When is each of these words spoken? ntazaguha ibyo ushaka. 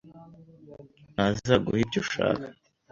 ntazaguha 1.13 1.79
ibyo 1.83 1.99
ushaka. 2.03 2.45